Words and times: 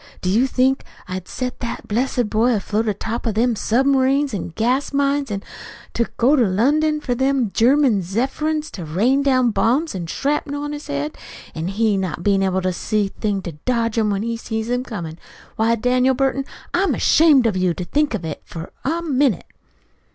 Do 0.21 0.31
you 0.31 0.47
think 0.47 0.83
I'd 1.07 1.27
set 1.27 1.59
that 1.59 1.87
blessed 1.87 2.27
boy 2.27 2.55
afloat 2.55 2.87
on 2.87 2.95
top 2.95 3.27
of 3.27 3.35
them 3.35 3.55
submarines 3.55 4.33
an' 4.33 4.47
gas 4.47 4.91
mines, 4.93 5.29
an' 5.29 5.43
to 5.93 6.07
go 6.17 6.35
to 6.35 6.43
London 6.47 6.99
for 6.99 7.13
them 7.13 7.51
German 7.53 8.01
Zepherin's 8.01 8.71
to 8.71 8.83
rain 8.83 9.21
down 9.21 9.51
bombs 9.51 9.93
an' 9.93 10.07
shrapnel 10.07 10.63
on 10.63 10.71
his 10.73 10.87
head, 10.87 11.19
an' 11.53 11.67
he 11.67 11.97
not 11.97 12.23
bein' 12.23 12.41
able 12.41 12.63
to 12.63 12.73
see 12.73 13.05
a 13.15 13.21
thing 13.21 13.43
to 13.43 13.51
dodge 13.63 13.95
'em 13.95 14.09
when 14.09 14.23
he 14.23 14.37
sees 14.37 14.71
'em 14.71 14.83
comin'? 14.83 15.19
Why, 15.55 15.75
Daniel 15.75 16.15
Burton, 16.15 16.45
I'm 16.73 16.95
ashamed 16.95 17.45
of 17.45 17.55
you 17.55 17.75
to 17.75 17.85
think 17.85 18.15
of 18.15 18.25
it, 18.25 18.41
for 18.43 18.71
a 18.83 19.03
minute!" 19.03 19.45